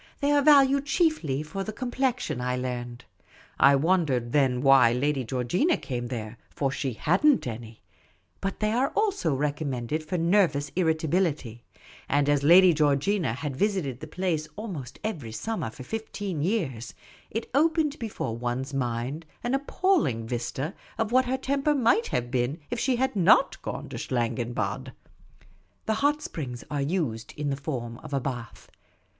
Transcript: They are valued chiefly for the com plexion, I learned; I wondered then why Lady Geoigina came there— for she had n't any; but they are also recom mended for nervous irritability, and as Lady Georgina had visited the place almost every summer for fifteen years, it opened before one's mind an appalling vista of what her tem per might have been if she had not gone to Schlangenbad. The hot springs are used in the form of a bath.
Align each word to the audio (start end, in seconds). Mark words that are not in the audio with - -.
They 0.19 0.31
are 0.31 0.41
valued 0.41 0.87
chiefly 0.87 1.43
for 1.43 1.63
the 1.63 1.71
com 1.71 1.91
plexion, 1.91 2.41
I 2.41 2.55
learned; 2.55 3.05
I 3.59 3.75
wondered 3.75 4.31
then 4.31 4.61
why 4.61 4.93
Lady 4.93 5.23
Geoigina 5.23 5.79
came 5.79 6.07
there— 6.07 6.39
for 6.55 6.71
she 6.71 6.93
had 6.93 7.23
n't 7.23 7.45
any; 7.45 7.81
but 8.39 8.61
they 8.61 8.71
are 8.71 8.89
also 8.95 9.37
recom 9.37 9.67
mended 9.67 10.01
for 10.03 10.17
nervous 10.17 10.71
irritability, 10.75 11.63
and 12.09 12.27
as 12.29 12.41
Lady 12.41 12.73
Georgina 12.73 13.33
had 13.33 13.55
visited 13.55 13.99
the 13.99 14.07
place 14.07 14.47
almost 14.55 14.97
every 15.03 15.31
summer 15.31 15.69
for 15.69 15.83
fifteen 15.83 16.41
years, 16.41 16.95
it 17.29 17.51
opened 17.53 17.99
before 17.99 18.35
one's 18.35 18.73
mind 18.73 19.23
an 19.43 19.53
appalling 19.53 20.25
vista 20.25 20.73
of 20.97 21.11
what 21.11 21.25
her 21.25 21.37
tem 21.37 21.61
per 21.61 21.75
might 21.75 22.07
have 22.07 22.31
been 22.31 22.57
if 22.71 22.79
she 22.79 22.95
had 22.95 23.15
not 23.15 23.61
gone 23.61 23.87
to 23.89 23.97
Schlangenbad. 23.99 24.93
The 25.85 25.93
hot 26.01 26.23
springs 26.23 26.63
are 26.71 26.81
used 26.81 27.35
in 27.37 27.51
the 27.51 27.55
form 27.55 27.99
of 27.99 28.15
a 28.15 28.19
bath. 28.19 28.71